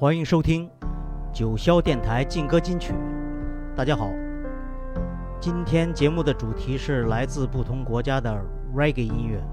[0.00, 0.66] 欢迎收听
[1.30, 2.94] 九霄电台劲歌金曲。
[3.76, 4.10] 大家好，
[5.38, 8.34] 今天节目的主题是来自不同国家的
[8.74, 9.44] Reggae 音乐。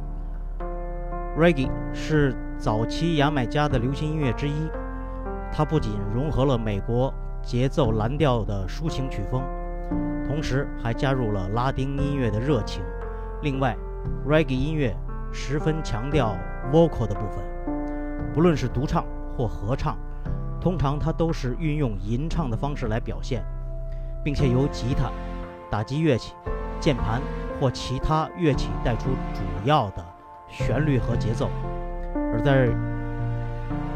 [1.37, 4.69] Reggae 是早期牙买加的流行音乐之一，
[5.51, 9.43] 它不仅融合了美国节奏蓝调的抒情曲风，
[10.25, 12.81] 同时还加入了拉丁音乐的热情。
[13.41, 13.75] 另外
[14.25, 14.95] ，Reggae 音乐
[15.29, 16.37] 十分强调
[16.71, 17.43] vocal 的部分，
[18.33, 19.03] 不论是独唱
[19.37, 19.97] 或合唱，
[20.67, 23.41] 通常它都是运用吟唱的方式来表现，
[24.21, 25.09] 并且由吉他、
[25.71, 26.33] 打击乐器、
[26.77, 27.21] 键盘
[27.57, 30.03] 或其他乐器带出主要的。
[30.49, 31.49] 旋律和节奏，
[32.33, 32.67] 而在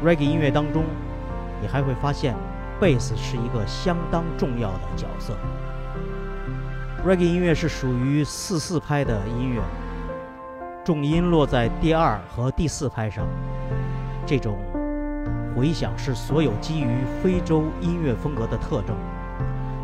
[0.02, 0.86] reggae 音乐当中，
[1.61, 2.36] 你还会发现
[2.80, 5.33] 贝斯是一个相当重要的角色。
[7.06, 9.61] reggae 音乐是属于四四拍的音乐，
[10.85, 13.28] 重音落在第二和第四拍上，
[14.25, 14.58] 这种
[15.55, 18.95] 回响是所有基于非洲音乐风格的特征，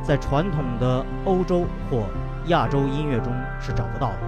[0.01, 2.05] 在传统的欧洲或
[2.47, 4.19] 亚洲音乐中是找不到的。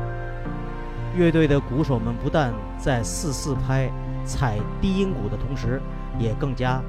[1.15, 3.89] 乐队的鼓手们不但在四四拍
[4.25, 5.81] 踩低音鼓的同时，
[6.17, 6.81] 也更加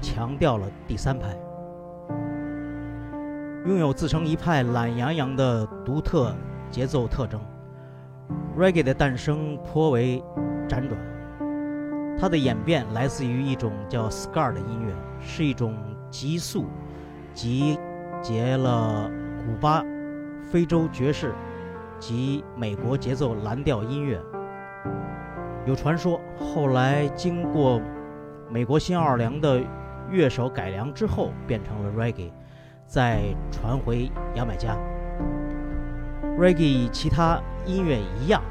[0.00, 1.36] 强调了第三拍。
[3.66, 6.34] 拥有自成一派懒洋洋的独特
[6.70, 7.40] 节奏特征
[8.58, 10.22] ，Reggae 的诞生颇为
[10.68, 11.11] 辗转。
[12.18, 15.76] 它的演变来自于一种叫 Ska 的音乐，是一种
[16.10, 16.66] 急速
[17.34, 17.78] 集
[18.22, 19.10] 结了
[19.44, 19.84] 古巴、
[20.50, 21.34] 非洲爵士。
[21.98, 24.20] 及美国节奏蓝调音乐，
[25.64, 27.80] 有传说后来经过
[28.50, 29.62] 美国新奥尔良的
[30.10, 32.32] 乐手改良之后，变成了 reggae，
[32.88, 33.22] 再
[33.52, 34.76] 传回牙买加。
[36.36, 38.42] reggae 与其他音乐一样，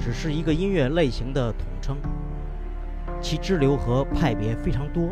[0.00, 1.96] 只是一个音乐类型的统称，
[3.20, 5.10] 其支流和派别非常多，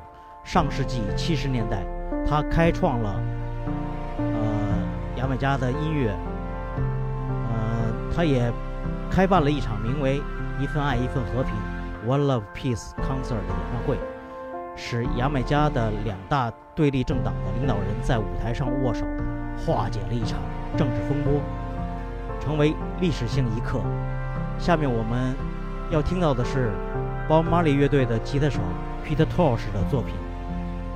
[0.45, 1.83] 上世纪七十年代，
[2.25, 3.21] 他开创了
[4.17, 4.25] 呃
[5.17, 6.15] 牙买加的音乐，
[7.51, 8.49] 呃，他也。
[9.07, 10.21] 开办了一场名为
[10.59, 11.53] “一份爱，一份和平
[12.05, 13.97] ”（One Love Peace Concert） 的演唱会，
[14.75, 19.05] 使牙买加的两大对立政党的领导人在舞台上握手，
[19.57, 20.39] 化解了一场
[20.75, 21.39] 政治风波，
[22.41, 23.79] 成为历史性一刻。
[24.57, 25.33] 下面我们
[25.89, 26.71] 要听到的是
[27.29, 28.59] 包马里乐队的吉他手
[29.05, 30.13] Peter Tosh 的作品《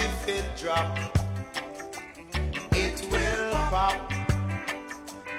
[0.00, 0.98] if it drop,
[2.72, 4.12] it will pop.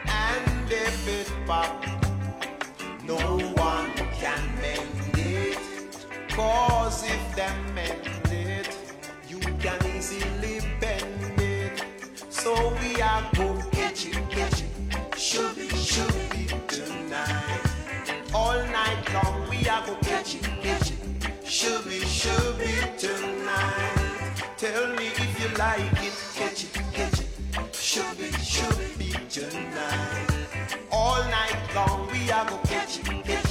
[0.06, 1.84] And if it pop,
[3.04, 3.18] no
[3.56, 3.92] one
[4.22, 5.58] can mend it.
[6.30, 8.69] Cause if they mend it,
[9.28, 11.84] you can easily bend it.
[12.30, 15.19] So we are go catch it, catch it.
[15.19, 17.66] Should be, should be tonight.
[18.34, 21.00] All night long we are go catch it, catch it.
[21.46, 23.41] Should be, should be tonight.
[33.24, 33.50] Just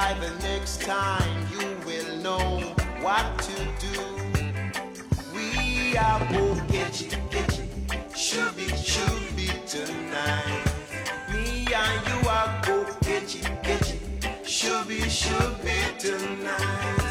[0.00, 2.60] by the next time you will know
[3.00, 3.56] what to
[3.86, 3.98] do.
[5.34, 7.70] We are both getting, getting,
[8.14, 10.64] should be, should be tonight.
[11.32, 17.05] Me and you are both getting, getting, should be, should be tonight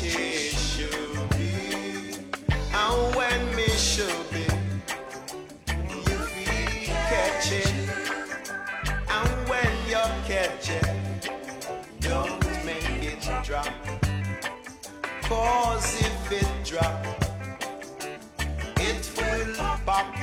[0.00, 2.14] should be
[2.72, 4.46] and when me should be.
[5.66, 6.92] You be
[9.08, 10.04] and when you
[11.98, 13.66] don't make it drop.
[15.22, 17.04] Cause if it drop,
[18.78, 19.54] it will
[19.84, 20.14] pop.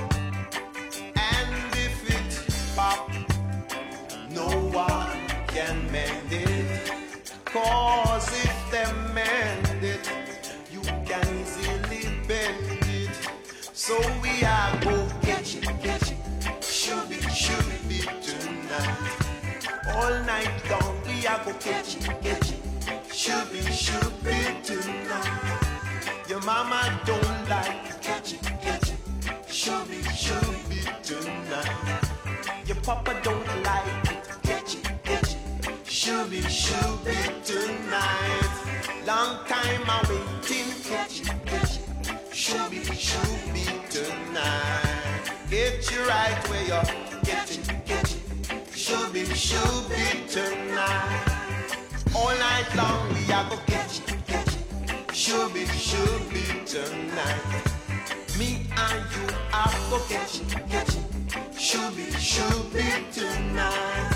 [1.17, 2.31] And if it
[2.77, 3.09] pop,
[4.29, 7.31] no one can mend it.
[7.43, 9.04] Cause if them
[13.85, 16.63] So we are go catch it, catch it.
[16.63, 19.13] Should be, should be tonight.
[19.93, 23.13] All night long we are go catch it, catch it.
[23.13, 23.61] Should be,
[24.63, 25.59] tonight.
[26.27, 29.53] Your mama don't like catch it, catch it.
[29.53, 32.01] Should be, should be tonight.
[32.65, 35.87] Your papa don't like it, catch it, catch it.
[35.87, 38.49] Should be, should be tonight.
[39.05, 41.94] Long time I waiting, catch it, catch it.
[42.35, 45.31] Should be, should be tonight.
[45.49, 46.83] Get you right where you're
[47.23, 48.21] getting, getting.
[48.73, 51.23] Should be, should be tonight.
[52.13, 55.15] All night long we are go catch it, catch it.
[55.15, 57.63] Should be, should be tonight.
[58.37, 61.57] Me and you are go catch it, catch it.
[61.57, 62.83] Should be, should be
[63.13, 64.11] tonight.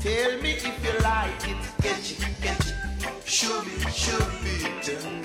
[0.00, 2.74] Tell me if you like it, catch it, catch it.
[3.24, 5.21] Should be, should be tonight.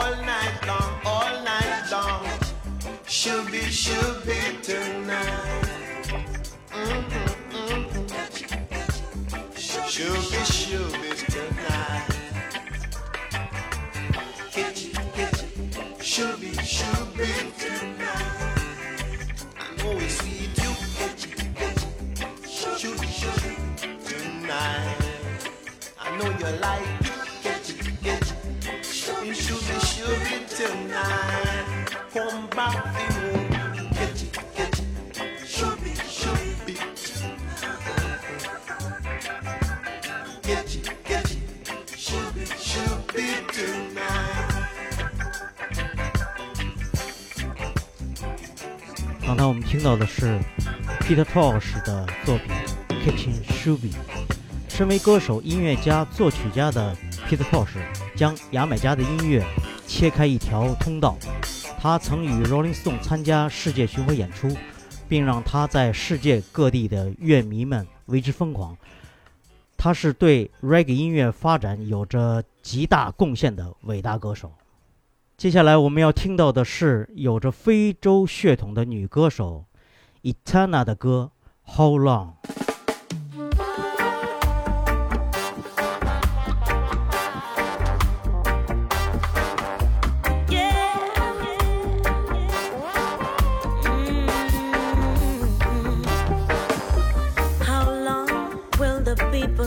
[0.00, 2.26] All night long, all night long.
[3.06, 5.66] Should be, should be tonight.
[6.70, 8.06] Mm-hmm, mm-hmm.
[9.94, 12.08] Should be, should be tonight.
[14.50, 16.02] Catch it, catch it.
[16.02, 17.26] Should be, should be
[17.58, 18.58] tonight.
[19.58, 22.48] I know it's sweet, you catch it, catch it.
[22.48, 23.52] Should be, should be
[24.08, 24.96] tonight.
[25.98, 27.19] I know you like
[49.90, 50.38] 到的是
[51.00, 52.54] Peter Tosh 的作品
[53.02, 53.90] 《Kitchen Shubi》。
[54.68, 56.96] 身为歌手、音乐家、作曲家的
[57.28, 57.80] Peter Tosh
[58.14, 59.44] 将牙买加的音乐
[59.88, 61.18] 切开一条通道。
[61.80, 64.56] 他曾与 Rolling Stone 参加世界巡回演出，
[65.08, 68.76] 并让他在世界各地的乐迷们为之疯狂。
[69.76, 74.52] 他是对 Reggae 音乐发展有着极大贡献的伟大歌手。
[75.36, 79.64] 接下来我们要听到的是有着非洲血统的女歌手
[80.22, 81.32] Etana 的歌
[81.76, 82.32] 《How Long》。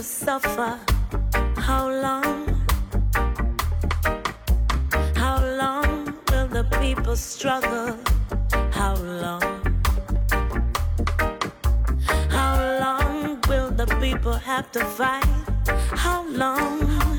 [0.04, 0.78] Suffer?
[1.56, 2.62] How long?
[5.16, 8.03] How long will the people struggle?
[14.24, 15.22] People have to fight?
[15.92, 17.13] How long?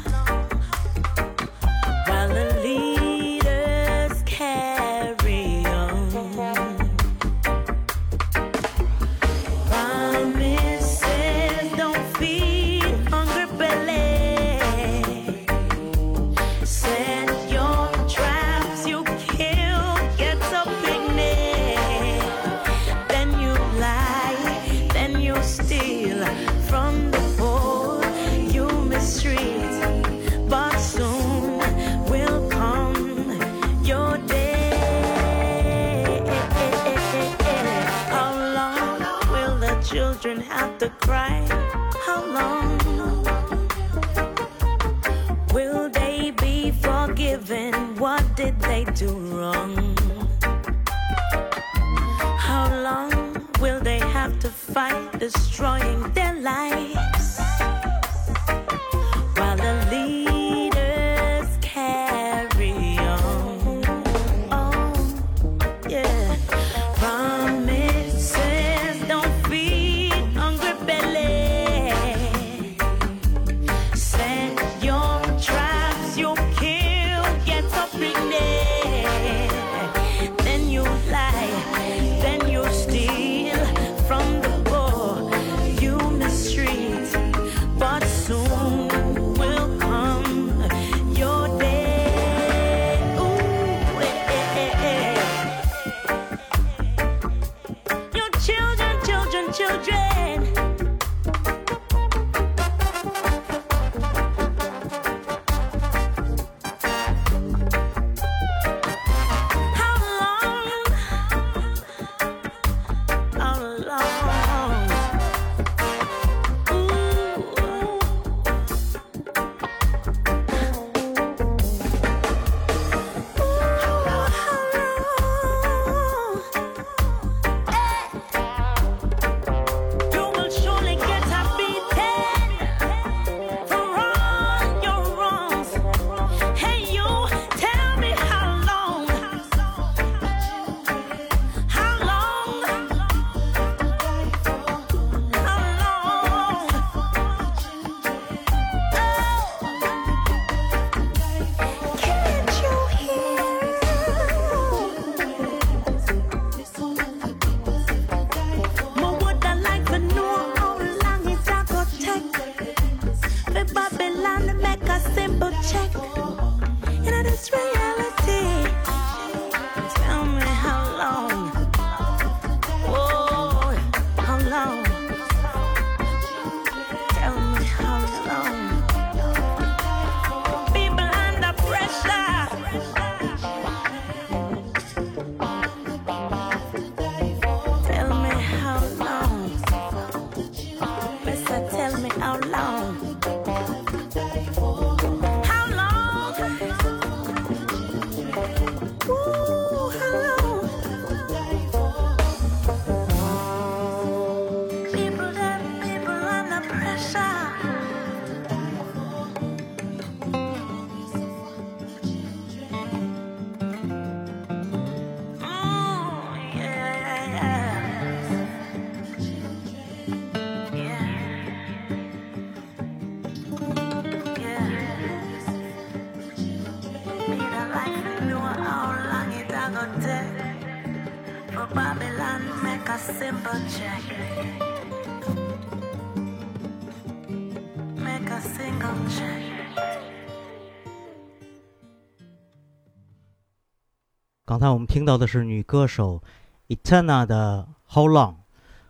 [244.45, 246.21] 刚才我们听到的是女歌手
[246.67, 248.33] Etana 的《How Long》。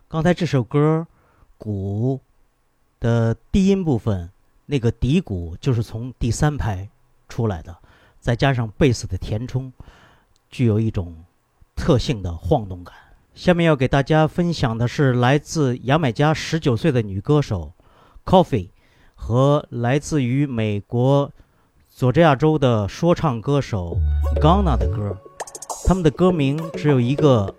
[0.10, 1.08] 刚才这首歌
[1.58, 2.20] 鼓
[3.00, 4.30] 的低音部分，
[4.66, 6.90] 那个底鼓就是从第三拍
[7.30, 7.78] 出来的，
[8.20, 9.72] 再加上贝斯的填充，
[10.50, 11.24] 具有一种
[11.74, 13.05] 特性的晃动感。
[13.36, 17.74] 下面要给大家分享的是来自牙买加19岁的女歌手
[18.24, 18.70] Coffee
[19.14, 21.30] 和来自于美国
[21.90, 23.98] 佐治亚州的说唱歌手
[24.42, 25.18] Ghana 的歌。
[25.86, 27.54] 他们的歌名只有一个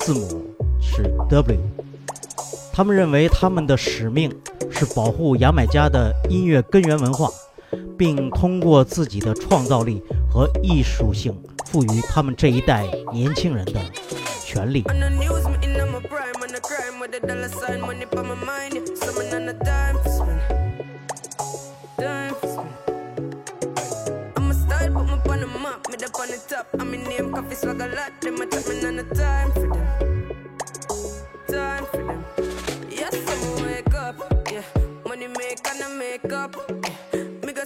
[0.00, 0.42] 字母
[0.80, 1.60] 是 W。
[2.72, 4.34] 他们认为他们的使命
[4.70, 7.28] 是保护牙买加的音乐根源文化，
[7.98, 13.78] 并通过自己的创造力和艺术性赋予他们这一代年轻人的
[14.48, 14.82] 权利。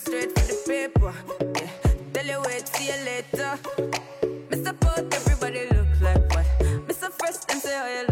[0.02, 1.12] Straight for the paper.
[1.54, 1.70] Yeah,
[2.12, 4.01] tell you wait, see you later.
[7.82, 8.11] First,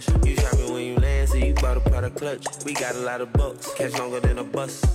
[0.00, 2.46] to see you shopping when you land, see you bought a product clutch.
[2.64, 4.89] We got a lot of bucks, catch longer than a bus.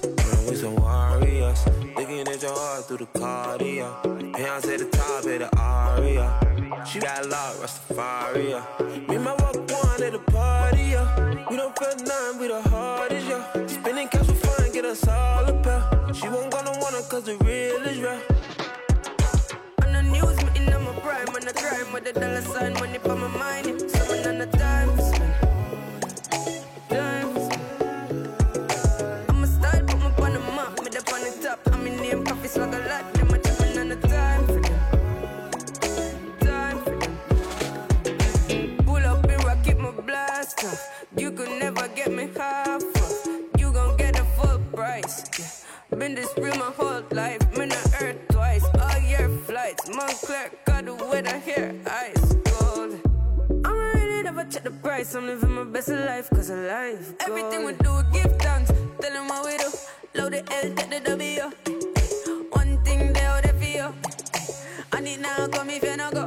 [46.57, 47.41] My whole life.
[47.57, 48.63] Me not earth twice.
[48.79, 49.89] All year flights.
[49.89, 51.75] Montclair got the weather here.
[51.85, 52.99] Ice cold.
[53.65, 55.13] I'm ready never check the price.
[55.15, 57.13] I'm living my best life cause of life.
[57.19, 58.71] Everything we do, give thanks.
[59.01, 59.69] Tell them what we do.
[60.15, 61.51] Load the L, take the W.
[62.51, 63.93] One thing they out there for you.
[64.93, 66.24] I need now come if you no go.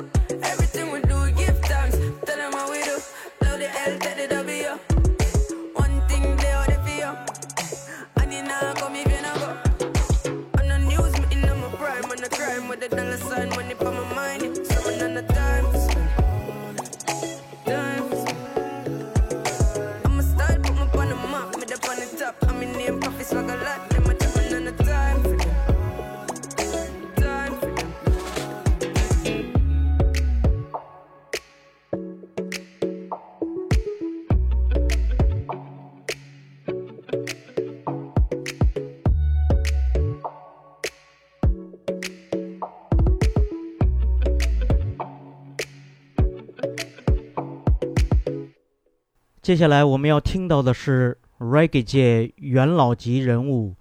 [49.49, 53.77] 接下来我们要听到的是 Reggae 界元老级人物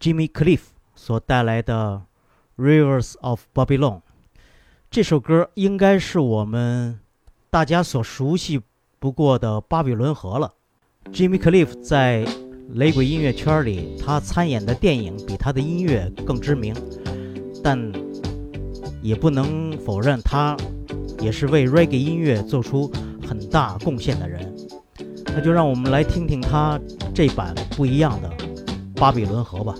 [0.00, 0.58] Jimmy Cliff
[0.96, 2.02] 所带来的
[2.60, 3.98] 《Rivers of Babylon》。
[4.90, 6.98] 这首歌应该是我们
[7.48, 8.60] 大家所熟悉
[8.98, 10.52] 不过的《巴比伦河》了。
[11.12, 12.26] Jimmy Cliff 在
[12.70, 16.74] 雷鬼音乐圈里，他参演的电影比他的音乐更知名，
[17.62, 17.80] 但
[19.00, 20.56] 也不能否认他
[21.20, 22.90] 也是为 Reggae 音乐做出
[23.24, 24.57] 很大贡献的人。
[25.34, 26.78] 那就让我们来听听他
[27.14, 28.28] 这版不一样的
[28.98, 29.74] 《巴比伦河》吧。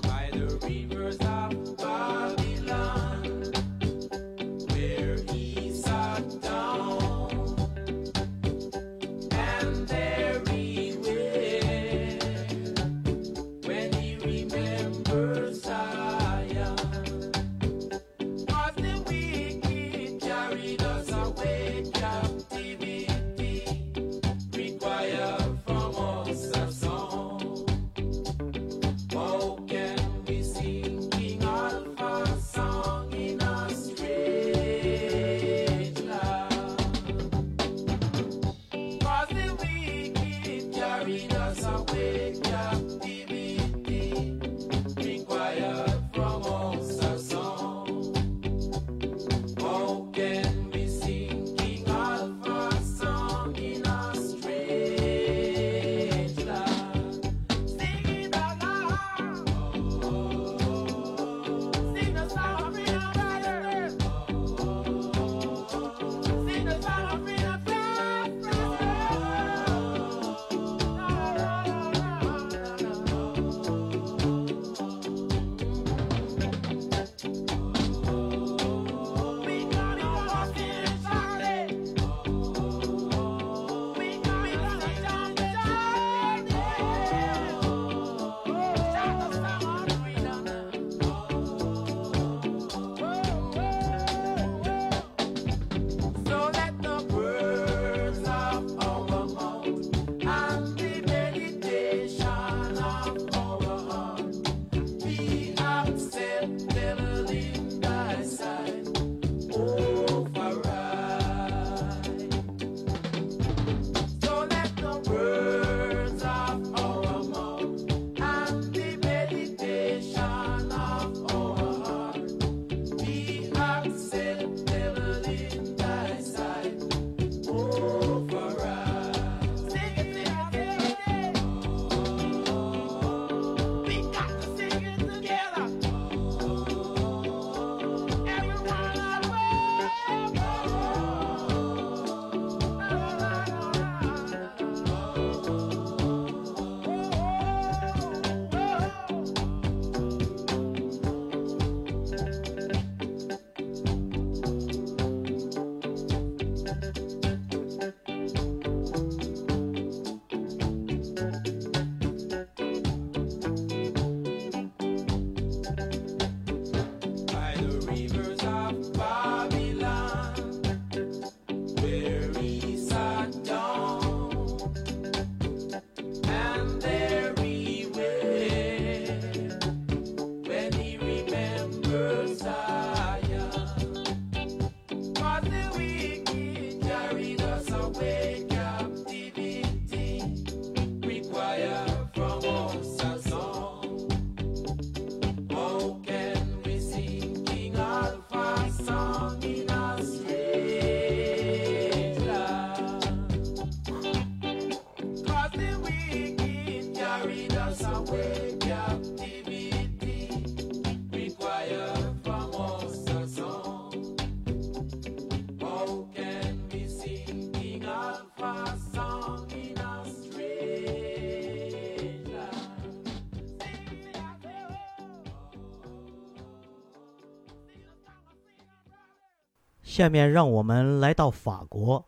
[229.99, 232.07] 下面让我们来到法国，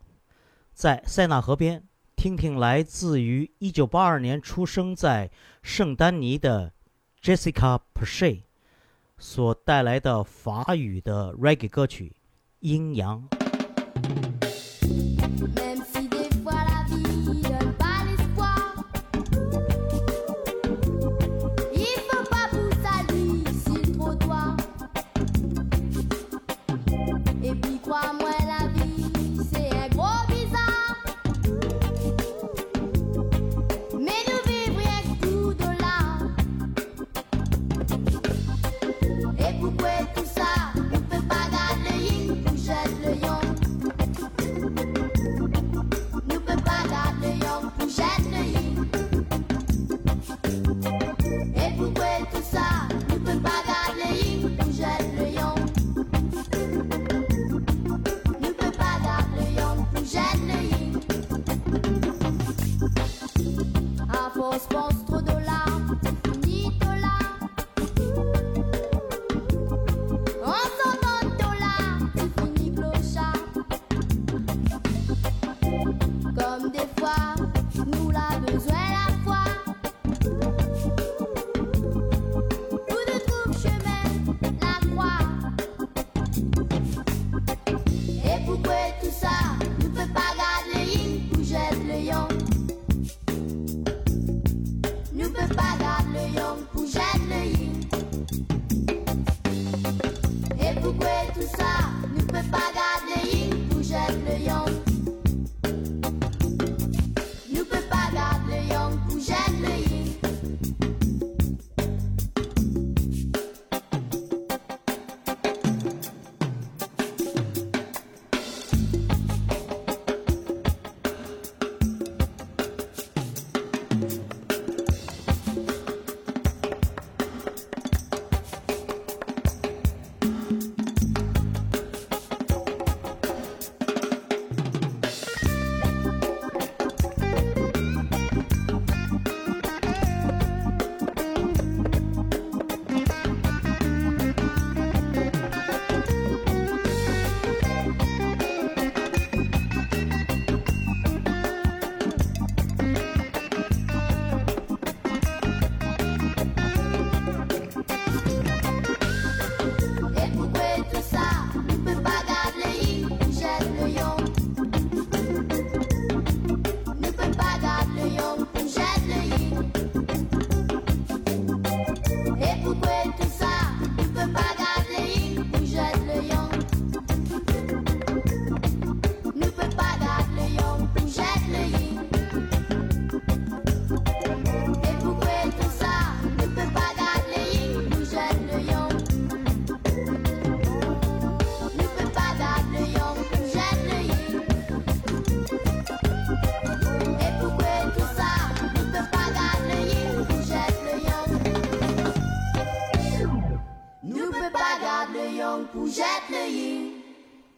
[0.73, 1.83] 在塞纳河边，
[2.15, 5.29] 听听来自于1982年出生在
[5.61, 6.73] 圣丹尼的
[7.21, 8.43] Jessica Perche
[9.19, 12.11] 所带来的法语的 Reggae 歌曲
[12.61, 13.29] 《阴阳》。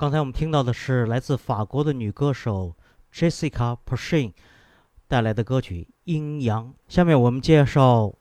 [0.02, 2.74] 刚才我们听到的是来自法国的女歌手
[3.14, 4.32] Jessica p e r s h i n
[5.06, 6.64] 带来的歌曲《阴阳》。
[6.88, 8.12] 下面我们介绍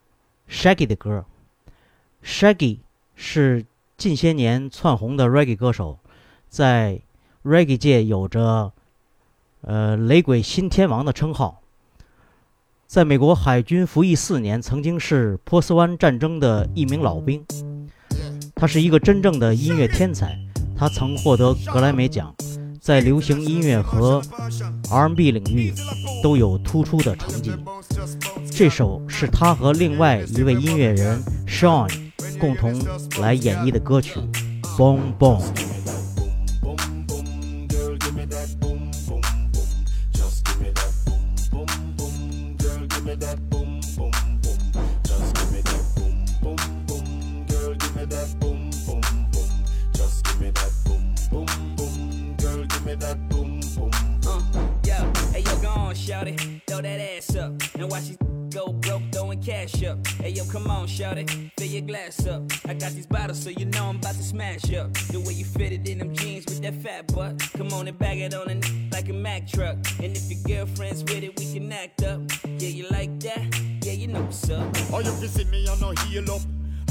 [0.48, 1.26] Shaggy 的歌。
[2.24, 2.82] Shaggy
[3.16, 3.66] 是
[3.98, 5.98] 近些年窜红的 Reggae 歌手，
[6.50, 7.02] 在
[7.44, 8.72] Reggae 界有着
[9.62, 11.64] 呃“雷鬼新天王”的称号。
[12.86, 17.44] 在美国海军服役四年，曾经是波斯湾战争的一名老兵。
[18.54, 20.38] 他是一个真正的音乐天才。
[20.82, 22.34] 他曾获得格莱美奖，
[22.82, 24.20] 在流行音乐和
[24.90, 25.72] R&B 领域
[26.24, 27.52] 都有突出的成绩。
[28.50, 31.88] 这首是他和另外一位音乐人 Sean
[32.40, 32.74] 共同
[33.20, 34.20] 来演绎的歌曲
[34.76, 35.40] 《Boom Boom》。
[60.52, 61.30] Come on, shout it.
[61.58, 62.44] Fill your glass up.
[62.66, 64.94] I got these bottles, so you know I'm about to smash up.
[64.94, 67.40] The way you fit it in them jeans with that fat butt.
[67.54, 69.78] Come on and bag it on a n- like a Mack truck.
[70.00, 72.22] And if your girlfriend's with it, we can act up.
[72.44, 73.44] Yeah, you like that?
[73.84, 74.66] Yeah, you know what's up.
[74.92, 76.42] Or you fi see me and no heal up.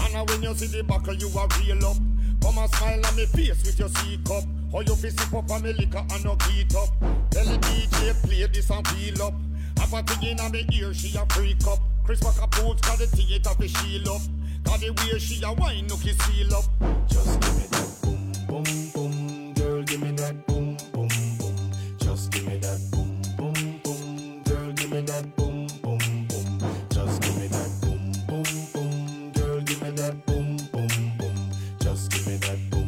[0.02, 1.96] And now when you see the buckle, you are real up.
[2.42, 4.44] Come and smile on me face with your C cup.
[4.72, 6.88] Or you fi sip up on me liquor and no heat up.
[7.30, 9.34] Tell the DJ play this and feel up.
[9.80, 11.78] Have a thing in me ear, she a freak up.
[12.04, 14.20] Chris Packer boots got the fi shield up.
[14.64, 16.64] Got the way she a wine, look he seal up.
[17.08, 19.54] Just give me that boom, boom, boom.
[19.54, 21.56] Girl, give me that boom, boom, boom.
[21.98, 24.42] Just give me that boom, boom, boom.
[24.44, 26.58] Girl, give me that boom, boom, boom.
[26.90, 29.32] Just give me that boom, boom, boom.
[29.32, 31.50] Girl, give me that boom, boom, boom.
[31.80, 32.79] Just give me that boom,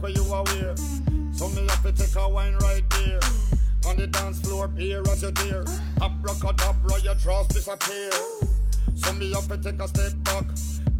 [0.00, 0.76] like where you are wear.
[1.32, 3.20] So me have to take a wine right there.
[3.86, 5.64] On the dance floor, peer as you dare.
[6.00, 8.10] Abracadabra, your trust disappear.
[8.94, 10.44] So me have to take a step back.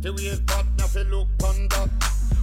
[0.01, 1.91] The way it hot, me have look on that.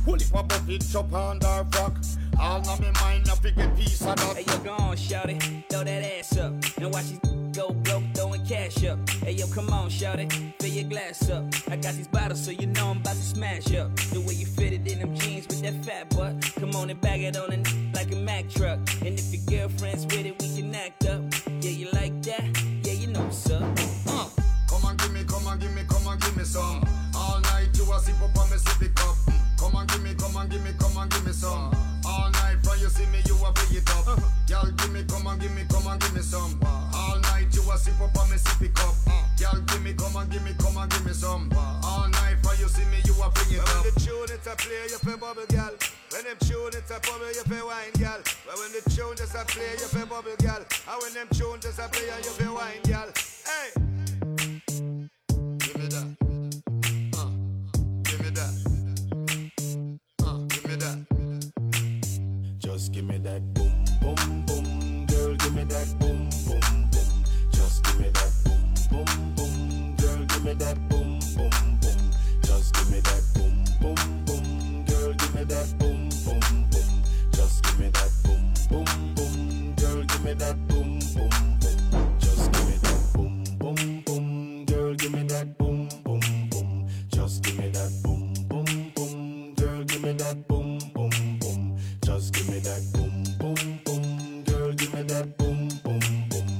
[0.05, 1.97] Holy pop up it chop on our rock.
[2.39, 4.47] All na me mind, have to get piece of that.
[4.47, 5.41] yo, go on, shout it.
[5.69, 6.53] Throw that ass up.
[6.77, 8.06] And watch it go broke,
[8.47, 8.97] cash up.
[9.09, 10.31] Hey yo, come on, shout it.
[10.59, 11.43] Fill your glass up.
[11.69, 13.93] I got these bottles, so you know I'm about to smash up.
[14.13, 16.53] The way you fit it in them jeans with that fat butt.
[16.55, 18.79] Come on and bag it on a n- like a Mack truck.
[19.01, 21.21] And if your girlfriend's with it, we can act up.
[21.59, 22.45] Yeah, you like that?
[22.83, 23.63] Yeah, you know what's up.
[24.07, 24.29] Uh,
[24.69, 26.87] come and give me, come and give me, come and give me some.
[27.15, 29.15] All night you a sip up on me sippy cup.
[29.59, 31.75] Come and give me, come and give me, come and give me some.
[32.05, 34.19] All night from you see me, you a play it up.
[34.47, 36.66] Y'all give me, come and give me, come and give me some.
[37.77, 38.95] All night a sip up on me sippy cup.
[39.05, 39.23] Uh.
[39.39, 41.51] Y'all give me, come and give me, come and give me some.
[41.53, 41.81] Uh.
[41.83, 43.85] All night from you see me, you a play it up.
[43.85, 45.73] When the tune it's a play, you feel bubble girl.
[46.11, 48.21] When them tune it's a bubble, you feel wine girl.
[48.45, 50.65] But when the tune just a play, you feel bubble girl.
[50.89, 53.11] And when them tune just a play, you feel wine girl.
[53.45, 55.09] Hey,
[70.47, 71.49] me that boom, boom,
[71.81, 72.11] boom.
[72.41, 74.85] Just give me that boom, boom, boom.
[74.85, 76.39] Girl, give me that boom, boom,
[76.71, 77.03] boom.
[77.33, 79.75] Just give me that boom, boom, boom.
[79.75, 81.29] Girl, give me that boom, boom,
[81.59, 82.19] boom.
[82.19, 84.65] Just give me that boom, boom, boom.
[84.65, 86.87] Girl, give me that boom, boom, boom.
[87.09, 89.53] Just give me that boom, boom, boom.
[89.55, 91.77] Girl, give me that boom, boom, boom.
[92.05, 93.86] Just give me that boom, boom.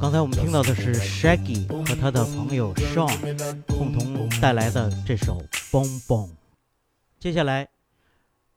[0.07, 6.29] 刚才我们听到的是 Shaggy 和他的朋友 Sean 共同带来的这首《Boom Boom》。
[7.19, 7.67] 接下来，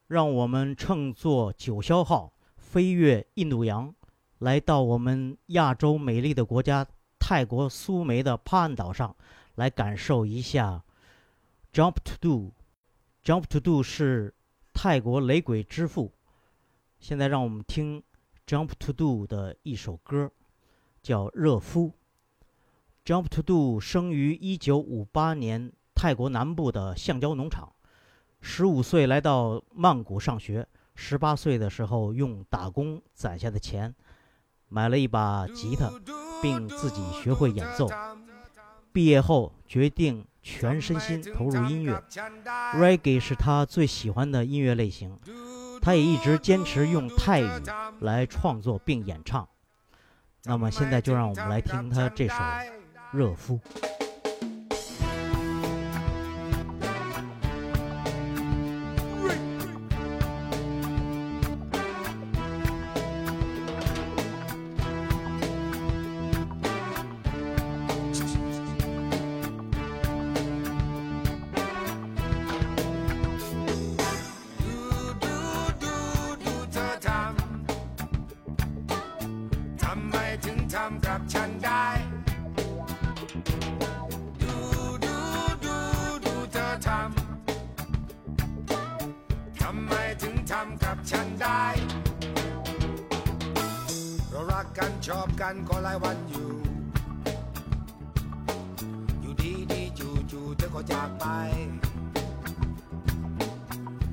[0.07, 3.93] 让我们乘坐九霄号飞越印度洋，
[4.39, 6.87] 来到我们亚洲美丽的国家
[7.19, 9.17] 泰国苏梅的帕岸岛上，
[9.57, 10.85] 来感受一下
[11.73, 12.53] Jump to Do。
[13.25, 14.33] Jump to Do 是
[14.73, 16.13] 泰国雷鬼之父。
[17.01, 18.05] 现在让我们听
[18.47, 20.31] Jump to Do 的一首歌，
[21.03, 21.89] 叫《热夫》。
[23.05, 27.73] Jump to Do 生于1958年泰国南部的橡胶农场，
[28.41, 33.95] 十五岁来到曼谷上学，十八岁的时候用打工攒下的钱
[34.69, 35.91] 买了一把吉他，
[36.43, 37.89] 并自己学会演奏。
[38.93, 42.03] 毕业后决定全身心投入音乐
[42.75, 45.19] ，Reggae 是他最喜欢的音乐类型，
[45.81, 47.49] 他也一直坚持用泰语
[48.01, 49.49] 来创作并演唱。
[50.45, 52.35] 那么现在就让我们来听他这首
[53.13, 53.59] 《热敷》。
[95.09, 96.51] ชอบกันก็หลายวันอยู่
[99.21, 101.27] อยู่ดีดีจู่จู่เธอก็จากไป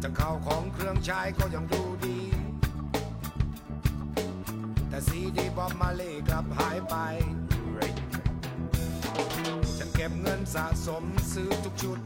[0.01, 2.19] ทั้งข้าวของเครื่องใช้ก็ยังดูดี
[4.89, 6.95] แต่ซีดีบอมมาเล่กลับหายไป
[9.77, 11.99] ฉันเก็บเงินสะสมซื้อทุกชุด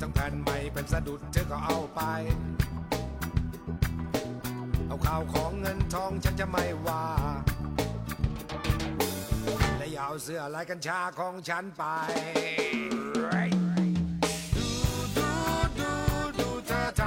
[0.00, 2.02] ทั้งแผ่นใหม่เป็นสะดุดเธอก็เอาไป
[5.06, 7.04] ข่าวของเงินทองฉันจะไม่ว่า
[9.78, 11.82] และอย่าเอาเสื้อลายกัญชาของฉันไป
[15.16, 15.30] ดู
[15.78, 15.92] ดู
[16.38, 17.02] ดูเธอท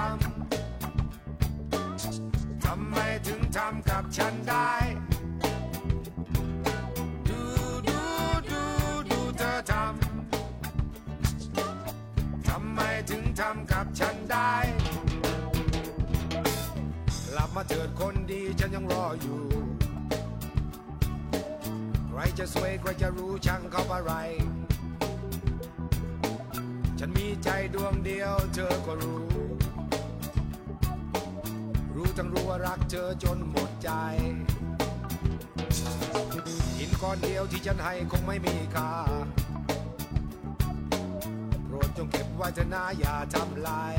[0.90, 4.72] ำ ทำไมถึงทำกับฉันได้
[17.71, 19.41] เถิดคนดีฉันยังรออยู่
[22.08, 24.13] ใครจะสวยใครจะรู้ช่างเขาอะไร
[26.99, 29.27] ฉันมีใจดวงเดียวเธอก็รู้
[31.95, 33.89] รู้ทั้งรู้ว่ารักเธอจนหมดใจ
[36.77, 38.91] หินก้อนเดียวที่ฉันให้คงไม่มีค่า
[41.63, 43.97] โปรดจงเก็บไว้เถอะนะอย่าทำลาย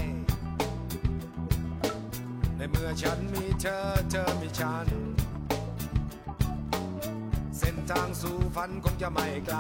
[2.61, 3.79] ในเมื่อฉันมีเธอ
[4.11, 4.89] เธอมีฉัน
[7.59, 9.57] เส้นทางสู่ฝันคงจะไม่ไกล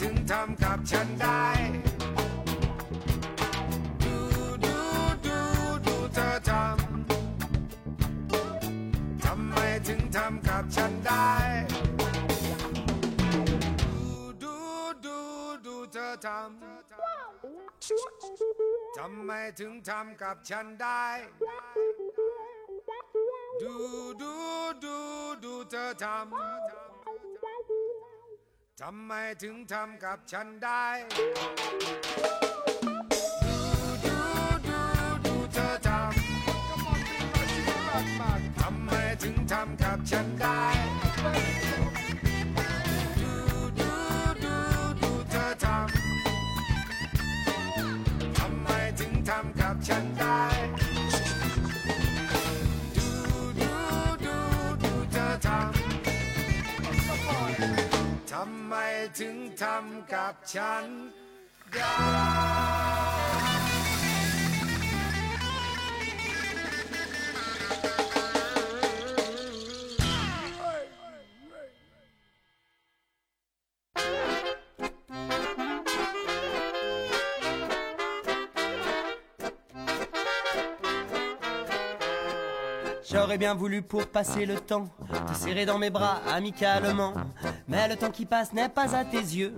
[0.00, 1.42] ถึงทำกับฉันได้
[4.04, 4.16] ดู
[4.64, 4.76] ดู
[5.26, 5.38] ดู
[5.86, 9.56] ดูเธอทำ ทำไม
[9.88, 11.28] ถึงทำกับฉันได้
[14.42, 14.56] ดูดู
[15.06, 15.18] ดู
[15.66, 16.46] ดูเธอทำ
[18.98, 21.04] ทำไมถึงทำกับฉันได้
[23.62, 23.74] ดู
[24.22, 24.32] ดู
[24.84, 24.96] ดู
[25.44, 26.14] ดูเธอทำ
[28.82, 29.12] ทำไม
[29.42, 30.84] ถึงทำกับฉันได้
[31.16, 31.26] ดู
[34.04, 34.18] ดู
[34.68, 34.80] ดู
[35.24, 36.04] ดูเธอทำ
[38.60, 38.90] ทำไม
[39.22, 40.60] ถึงทำกับฉันได้
[59.19, 60.85] ถึงทำกับฉัน
[61.73, 62.69] ได้
[83.11, 84.87] J'aurais bien voulu pour passer le temps
[85.27, 87.13] te serrer dans mes bras amicalement.
[87.66, 89.54] Mais le temps qui passe n'est pas à tes yeux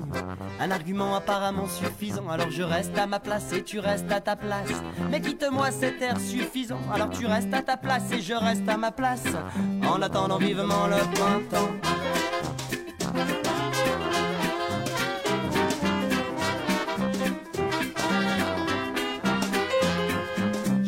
[0.61, 2.29] un argument apparemment suffisant.
[2.29, 4.71] Alors je reste à ma place et tu restes à ta place.
[5.11, 6.81] Mais quitte-moi cet air suffisant.
[6.93, 9.25] Alors tu restes à ta place et je reste à ma place.
[9.89, 11.71] En attendant vivement le printemps.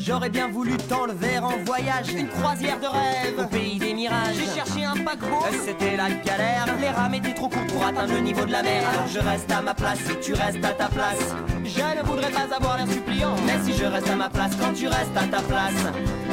[0.08, 2.14] J'aurais bien voulu t'enlever en voyage.
[2.16, 3.38] Une croisière de rêve.
[3.38, 4.36] Au pays des mirages.
[4.36, 5.44] J'ai cherché un paquebot.
[5.66, 6.64] C'était la galère.
[6.80, 8.88] Les rames étaient trop courtes pour atteindre le niveau de la mer.
[8.88, 11.34] Alors je reste à ma place et tu restes à ta place.
[11.62, 13.34] Je ne voudrais pas avoir l'air suppliant.
[13.44, 15.84] Mais si je reste à ma place quand tu restes à ta place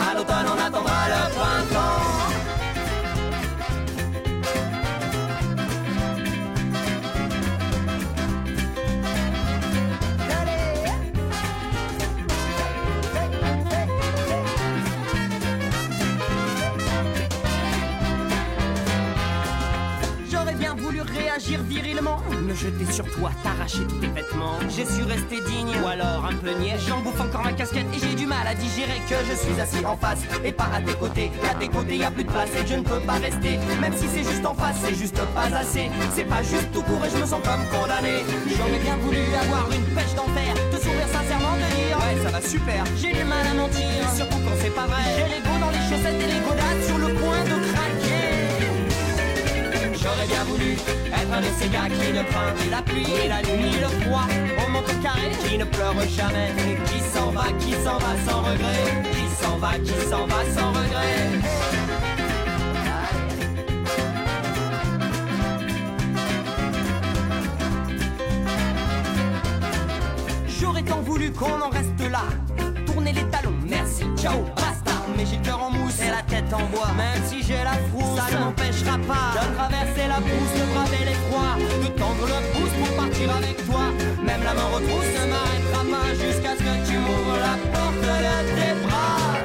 [0.10, 2.45] À l'automne on attendra le printemps
[21.16, 22.18] réagir virilement.
[22.44, 24.60] Me jeter sur toi, t'arracher tes vêtements.
[24.70, 26.78] J'ai su rester digne, ou alors un peu niais.
[26.88, 29.86] J'en bouffe encore ma casquette et j'ai du mal à digérer Que je suis assis
[29.86, 30.22] en face.
[30.44, 32.50] Et pas à tes côtés à tes côtés y a plus de place.
[32.60, 35.56] Et je ne peux pas rester Même si c'est juste en face, c'est juste pas
[35.56, 35.90] assez.
[36.14, 38.24] C'est pas juste tout court et je me sens comme condamné.
[38.48, 42.42] J'aurais bien voulu avoir une pêche d'enfer Te sourire sincèrement, te dire Ouais ça va
[42.42, 42.84] super.
[42.98, 45.04] J'ai du mal à mentir, surtout quand c'est pas vrai.
[45.16, 47.65] J'ai l'ego dans les chaussettes et les godasses Sur le point de
[50.26, 53.28] J'aurais bien voulu être un de ces gars qui ne craint ni la pluie, ni
[53.28, 54.26] la nuit, le froid.
[54.66, 56.52] Au monte carré, qui ne pleure jamais,
[56.86, 60.70] qui s'en va, qui s'en va sans regret, qui s'en va, qui s'en va sans
[60.70, 61.30] regret.
[70.48, 72.24] J'aurais tant voulu qu'on en reste là.
[72.86, 74.44] Tourner les talons, merci, ciao.
[75.18, 76.92] Mais j'ai le cœur en mousse et la tête en bois.
[76.98, 81.06] Même si j'ai la frousse, ça ne m'empêchera pas de traverser la brousse, de braver
[81.10, 81.48] l'effroi,
[81.84, 83.84] de tendre le pouce pour partir avec toi.
[84.24, 88.16] Même la main retrousse ne m'arrêtera pas jusqu'à ce que tu m'ouvres la porte de
[88.58, 89.36] tes bras.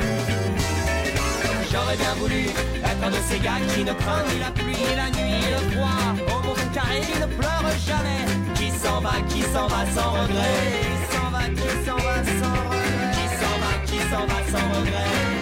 [1.70, 2.42] J'aurais bien voulu
[2.90, 5.48] être un de ces gars qui ne craint ni la pluie, ni la nuit, ni
[5.54, 6.02] le froid.
[6.34, 8.22] Au monde carré, qui ne pleure jamais.
[8.54, 10.58] Qui s'en va, qui s'en va sans regret.
[10.82, 13.12] Qui s'en va, qui s'en va sans regret.
[13.16, 15.39] Qui s'en va, qui s'en va sans regret.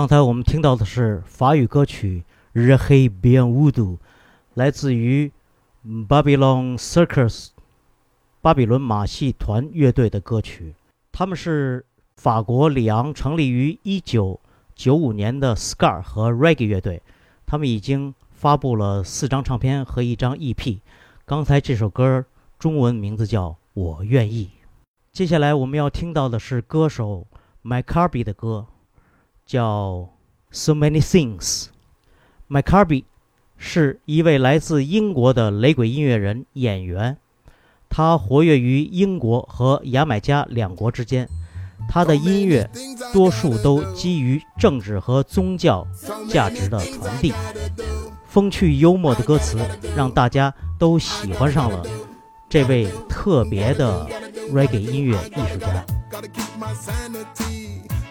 [0.00, 2.24] 刚才我们听到的是法语歌曲
[2.54, 3.96] 《日黑边乌度》，
[4.54, 5.30] 来自于
[5.86, 7.48] Babylon Circus
[8.40, 10.74] 巴比伦马戏团乐队的歌曲。
[11.12, 11.84] 他们是
[12.16, 17.02] 法国里昂成立于1995年的 Scar 和 Reggae 乐队，
[17.44, 20.78] 他们已经发布了四张唱片和一张 EP。
[21.26, 22.24] 刚才这首歌
[22.58, 24.46] 中文名字叫《我愿意》。
[25.12, 27.26] 接下来我们要听到的是歌手
[27.60, 28.64] m c c a r b y 的歌。
[29.50, 30.08] 叫
[30.52, 31.66] So Many Things。
[32.46, 33.04] 麦卡比
[33.56, 37.16] 是一位来自英国的雷鬼音乐人、演员，
[37.88, 41.28] 他活跃于英国和牙买加两国之间。
[41.88, 42.70] 他的音乐
[43.12, 45.84] 多数都基于政治和宗教
[46.28, 47.32] 价值的传递，
[48.28, 49.58] 风趣幽默的歌词
[49.96, 51.84] 让大家都喜欢上了
[52.48, 54.06] 这位特别的
[54.52, 55.84] reggae 音乐艺术家。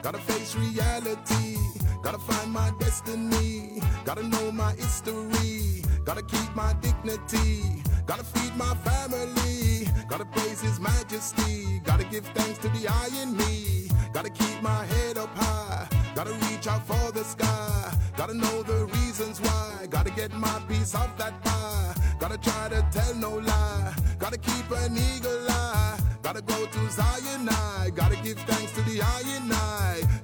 [0.01, 1.57] Gotta face reality.
[2.01, 3.81] Gotta find my destiny.
[4.05, 5.83] Gotta know my history.
[6.05, 7.83] Gotta keep my dignity.
[8.05, 9.87] Gotta feed my family.
[10.07, 11.81] Gotta praise His Majesty.
[11.83, 13.89] Gotta give thanks to the eye in me.
[14.13, 15.87] Gotta keep my head up high.
[16.15, 17.93] Gotta reach out for the sky.
[18.17, 19.85] Gotta know the reasons why.
[19.89, 21.93] Gotta get my piece of that pie.
[22.19, 23.93] Gotta try to tell no lie.
[24.17, 25.98] Gotta keep an eagle eye.
[26.21, 29.79] Gotta go to Zion I Gotta give thanks to the eye and I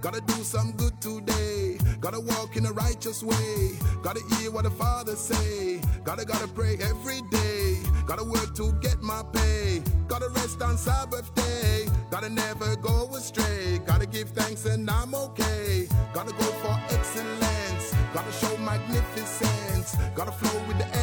[0.06, 1.80] Gotta do some good today.
[2.00, 3.72] Gotta walk in a righteous way.
[4.04, 5.82] Gotta hear what the Father say.
[6.04, 7.80] Gotta gotta pray every day.
[8.06, 9.82] Gotta work to get my pay.
[10.08, 11.88] Gotta rest on Sabbath day.
[12.12, 13.80] Gotta never go astray.
[13.84, 15.88] Gotta give thanks and I'm okay.
[16.14, 17.96] Gotta go for excellence.
[18.14, 19.96] Gotta show magnificence.
[20.14, 20.95] Gotta flow with the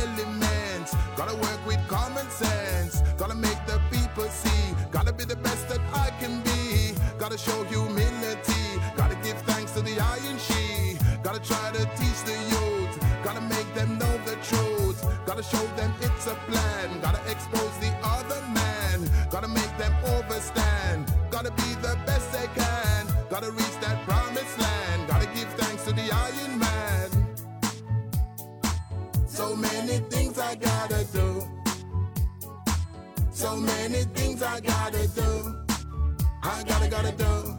[5.22, 6.94] be the best that I can be.
[7.18, 8.64] Gotta show humility.
[8.96, 10.98] Gotta give thanks to the iron she.
[11.22, 12.94] Gotta try to teach the youth.
[13.22, 15.04] Gotta make them know the truth.
[15.26, 16.71] Gotta show them it's a plan.
[33.42, 35.56] So many things I gotta do.
[36.44, 37.58] I gotta, gotta do.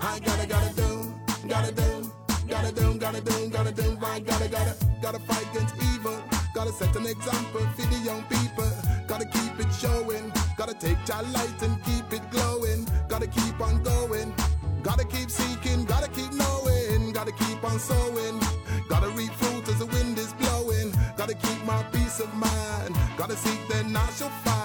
[0.00, 1.14] I gotta, gotta do.
[1.46, 2.12] Gotta do.
[2.48, 3.96] Gotta do, gotta do, gotta do.
[4.02, 6.20] I gotta, gotta, gotta fight against evil.
[6.52, 8.68] Gotta set an example for the young people.
[9.06, 10.32] Gotta keep it showing.
[10.56, 12.84] Gotta take your light and keep it glowing.
[13.08, 14.34] Gotta keep on going.
[14.82, 15.84] Gotta keep seeking.
[15.84, 17.12] Gotta keep knowing.
[17.12, 18.40] Gotta keep on sowing.
[18.88, 20.92] Gotta reap fruit as the wind is blowing.
[21.16, 22.96] Gotta keep my peace of mind.
[23.16, 24.57] Gotta seek then I shall find.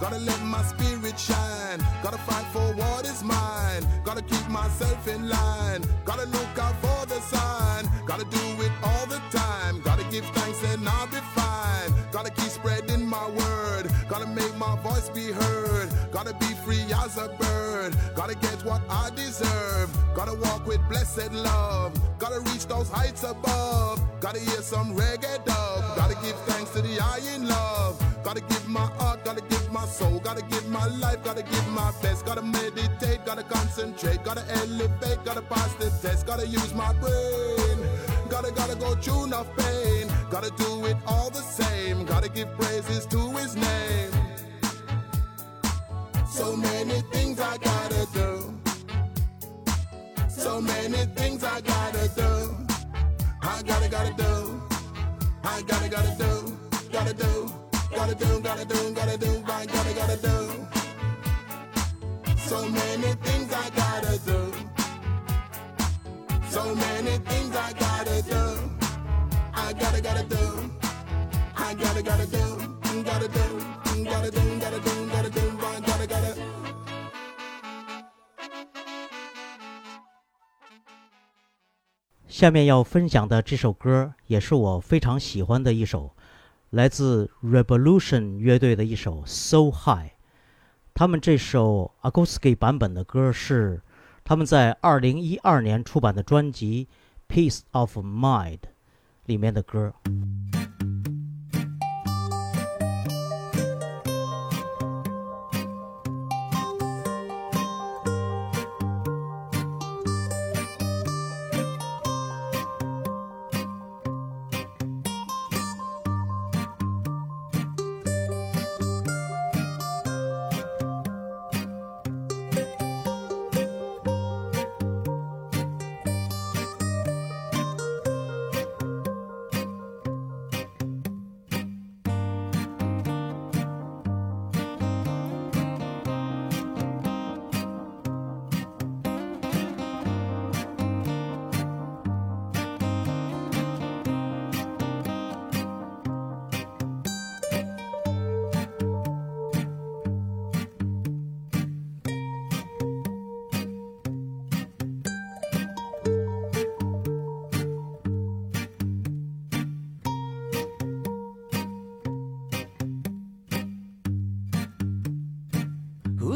[0.00, 1.80] Gotta let my spirit shine.
[2.02, 3.82] Gotta fight for what is mine.
[4.04, 5.82] Gotta keep myself in line.
[6.04, 7.88] Gotta look out for the sign.
[8.06, 9.80] Gotta do it all the time.
[9.82, 11.90] Gotta give thanks and I'll be fine.
[12.10, 13.90] Gotta keep spreading my word.
[14.08, 15.88] Gotta make my voice be heard.
[16.10, 17.94] Gotta be free as a bird.
[18.16, 19.88] Gotta get what I deserve.
[20.14, 21.92] Gotta walk with blessed love.
[22.18, 24.00] Gotta reach those heights above.
[24.20, 25.96] Gotta hear some reggae dub.
[25.96, 27.99] Gotta give thanks to the eye in love.
[28.30, 31.90] Gotta give my heart, gotta give my soul, gotta give my life, gotta give my
[32.00, 32.24] best.
[32.24, 37.78] Gotta meditate, gotta concentrate, gotta elevate, gotta pass the test, gotta use my brain.
[38.28, 40.06] Gotta, gotta go through enough pain.
[40.30, 42.04] Gotta do it all the same.
[42.04, 44.12] Gotta give praises to his name.
[46.30, 48.60] So many things I gotta do.
[50.28, 52.56] So many things I gotta do.
[53.42, 54.62] I gotta, gotta do.
[55.42, 56.56] I gotta, gotta do.
[56.92, 57.59] Gotta do.
[57.94, 59.42] Gotta do, gotta do, gotta do.
[59.46, 60.36] I gotta, gotta do.
[62.36, 64.52] So many things I gotta do.
[66.48, 68.42] So many things I gotta do.
[69.52, 70.70] I gotta, gotta do.
[71.56, 72.44] I gotta, gotta do.
[73.04, 73.60] Gotta do.
[74.04, 75.40] Gotta do, gotta do, gotta do.
[75.60, 76.36] I gotta, gotta.
[82.28, 86.16] 下面要分享的这首歌也是我非常喜欢的一首，
[86.70, 90.08] 来自 Revolution 乐队的一首《So High》。
[90.94, 93.82] 他们这首 acoustic 版本的歌是
[94.22, 96.86] 他们在二零一二年出版的专辑
[97.34, 98.58] 《Peace of Mind》
[99.26, 99.94] 里面的歌。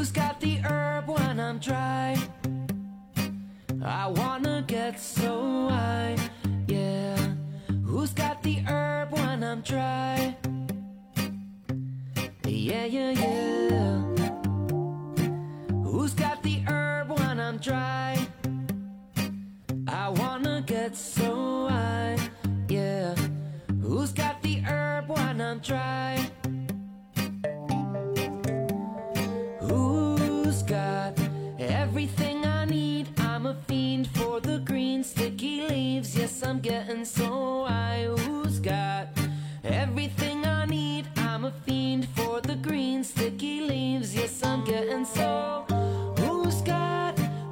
[0.04, 0.73] Who's got the herb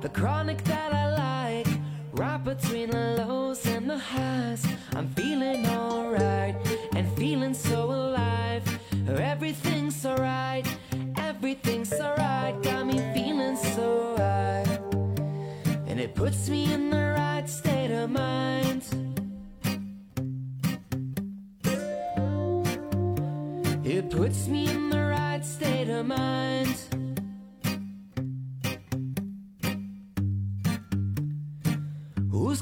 [0.03, 1.69] the chronic that I like?
[2.13, 4.67] Right between the lows and the highs.
[4.97, 6.57] I'm feeling alright
[6.97, 8.65] and feeling so alive.
[9.09, 10.67] Everything's alright,
[11.17, 12.61] everything's alright.
[12.65, 14.67] Got me feeling so high.
[15.87, 18.83] And it puts me in the right state of mind.
[23.85, 26.72] It puts me in the right state of mind.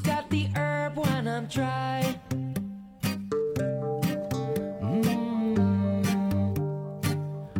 [0.01, 2.19] Who's got the herb when I'm dry?
[4.81, 5.57] Mm.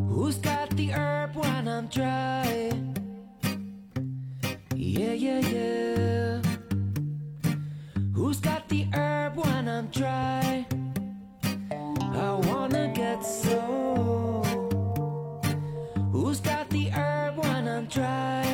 [0.09, 2.71] Who's got the herb when I'm dry?
[4.73, 6.41] Yeah, yeah, yeah.
[8.15, 10.65] Who's got the herb when I'm dry?
[12.01, 14.41] I wanna get so.
[16.11, 18.50] Who's got the herb when I'm dry?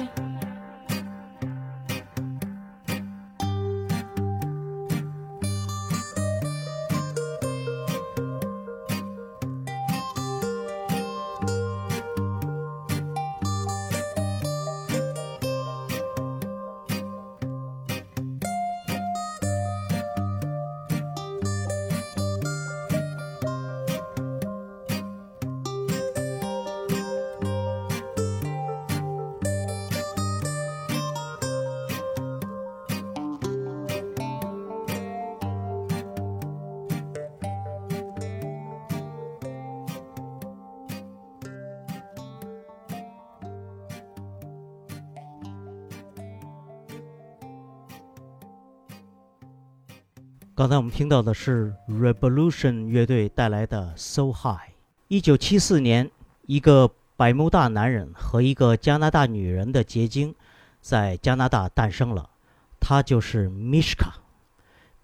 [50.57, 54.69] 刚才我们听到的是 Revolution 乐队带来的《So High》。
[55.07, 56.09] 一九七四年，
[56.47, 60.33] 一个百慕大男人和一个加拿大女人的结晶，
[60.81, 62.31] 在加拿大诞生了，
[62.79, 64.13] 他就是 Mishka。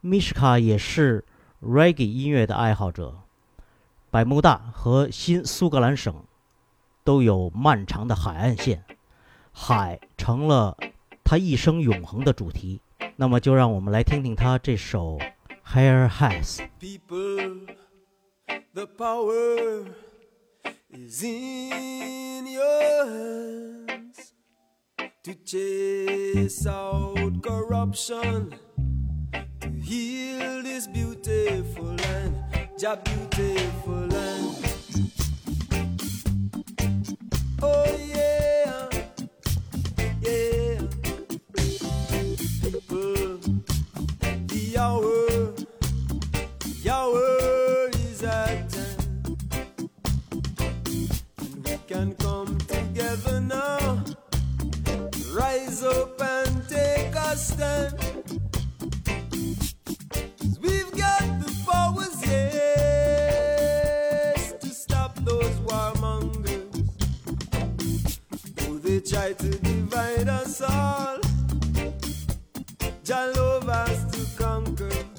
[0.04, 1.24] Mishka 也是
[1.62, 3.20] Reggae 音乐的爱好者。
[4.10, 6.16] 百慕大和新苏格兰省
[7.04, 8.84] 都有漫长的海岸线，
[9.52, 10.76] 海成了
[11.24, 12.82] 他一生永恒的主题。
[13.18, 15.20] 那么，就让我们来听听他这首。
[15.64, 16.62] Higher Heights.
[16.80, 17.62] People,
[18.74, 19.86] the power
[20.92, 24.34] is in your hands
[25.24, 28.54] to chase out corruption,
[29.62, 32.44] to heal this beautiful land,
[32.80, 35.12] your beautiful land.
[37.62, 38.53] Oh, yeah.
[55.84, 57.94] Up and take a stand.
[60.62, 63.34] we've got the powers, yes,
[64.62, 65.60] to stop those
[68.78, 71.20] they try to divide us all,
[73.04, 73.34] Jah
[73.68, 75.13] us to conquer.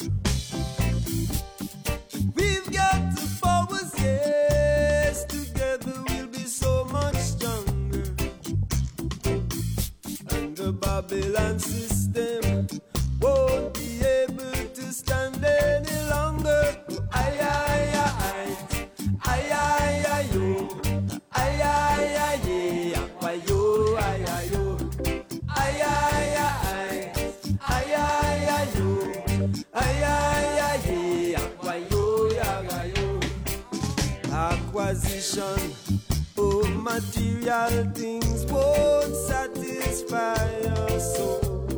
[35.36, 35.98] Acquisition
[36.38, 41.68] of material things won't satisfy your soul.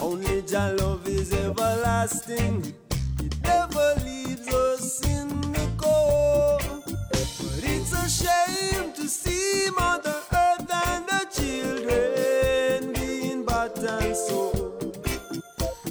[0.00, 2.74] Only Jah love is everlasting.
[3.20, 6.84] It never leaves us in the cold.
[6.86, 14.96] But it's a shame to see Mother Earth and the children being bought and sold.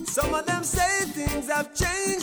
[0.07, 2.20] Some of them say things have changed,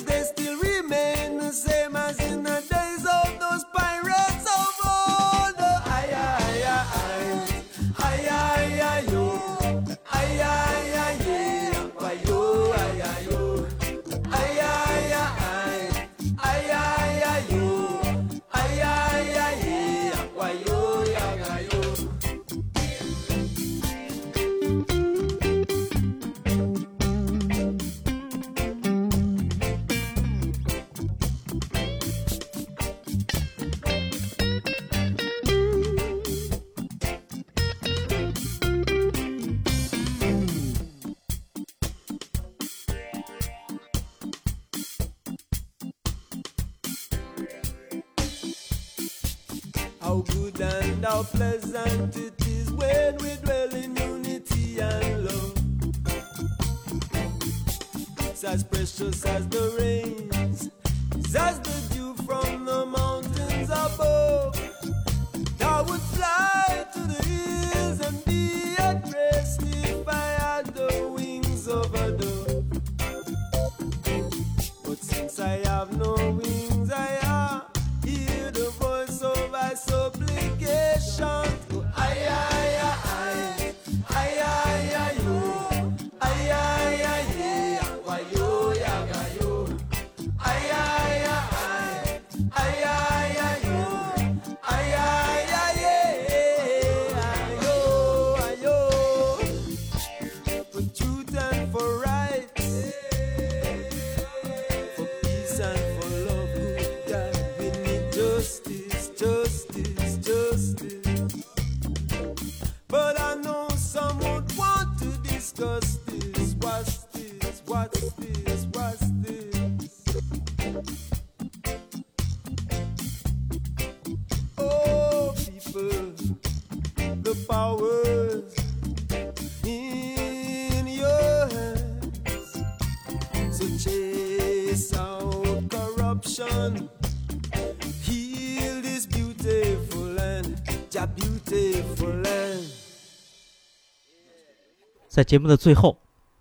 [145.18, 145.98] 在节目的最后，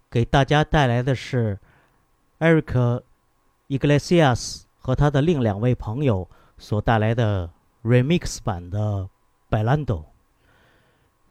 [0.07, 1.57] 给大家带来的是
[2.37, 3.01] Eric
[3.69, 7.49] Iglesias 和他的另两位朋友所带来的
[7.83, 9.09] remix 版的
[9.49, 9.85] 《Bailando》。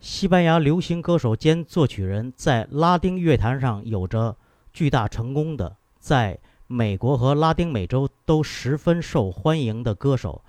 [0.01, 4.35] 西班牙流行歌手兼作曲人，在拉丁乐坛上有着
[4.73, 10.43] 巨大成功的，在美国和拉丁美洲都十分受欢迎的歌手，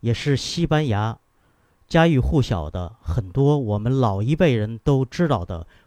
[0.00, 1.18] 也是西班牙
[1.88, 5.66] 家喻户晓的很多我们老一辈人都知道的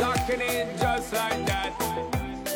[0.00, 1.72] Locking in just like that.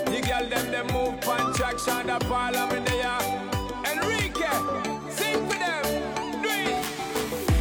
[0.06, 3.22] The girl them them move on traction, the parliament they are.
[3.90, 4.52] Enrique,
[5.10, 6.84] sing for them, do it.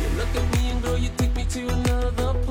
[0.01, 2.48] You look at me and girl, you take me to another place.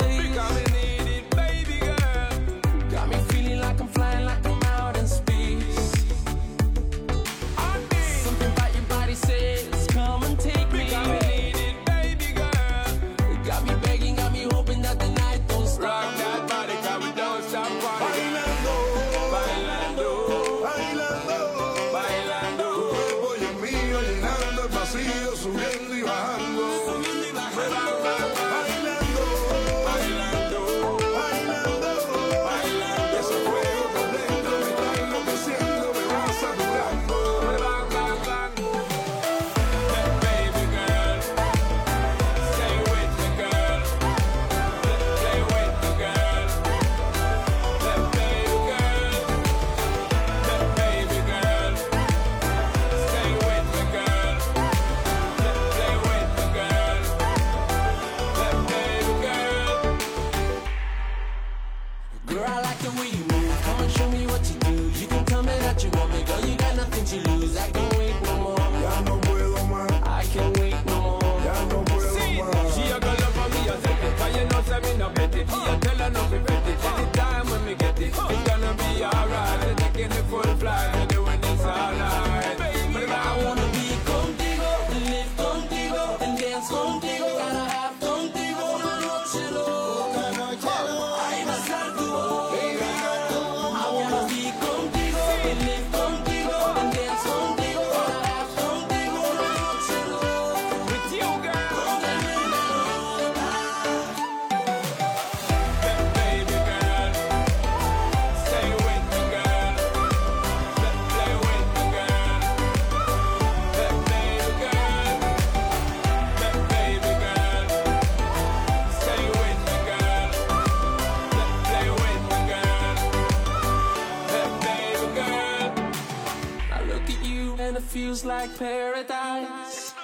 [128.18, 129.94] feels like paradise.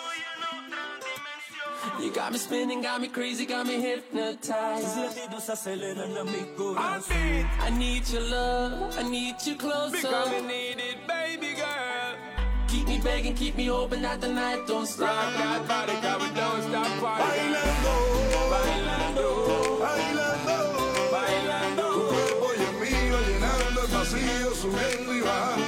[2.00, 4.98] You got me spinning, got me crazy, got me hypnotized.
[4.98, 5.08] I
[7.10, 9.96] need, I need your love, I need you closer.
[9.96, 12.16] Because I need it, baby girl.
[12.68, 15.08] Keep me begging, keep me open, that the night don't stop.
[15.08, 17.54] That body, got we don't stop partying.
[17.54, 17.94] Bailando,
[18.50, 20.56] bailando, bailando,
[21.12, 21.84] bailando.
[21.92, 25.63] Tu cuerpo y el mío llenando el vacío, subiendo y bajando.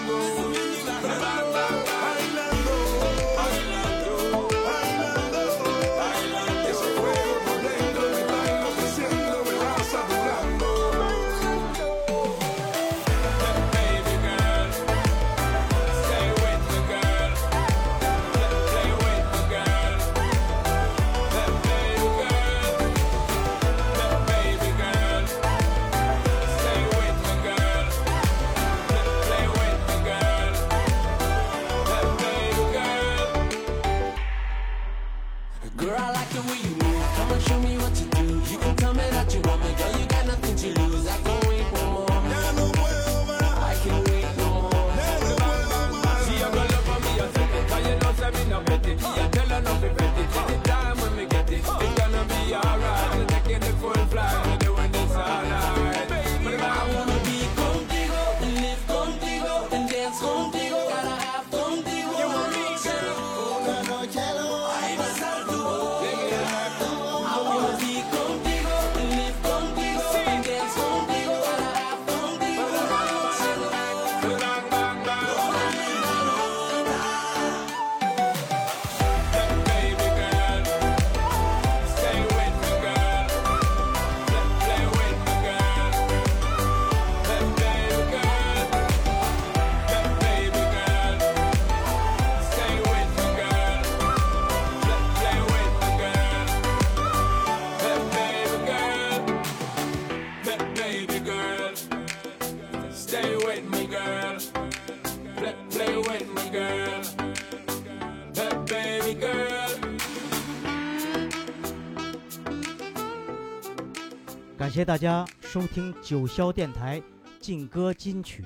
[114.77, 117.03] 谢大家收听九霄电台
[117.41, 118.45] 劲歌金曲，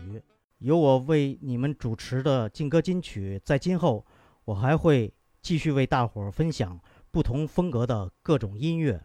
[0.59, 4.07] 由我为你们主持的劲歌金曲，在今后
[4.45, 5.12] 我还会
[5.43, 6.78] 继续为大伙儿分享
[7.11, 9.05] 不同风格的各种音乐。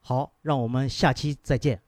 [0.00, 1.80] 好，让我们下期再见。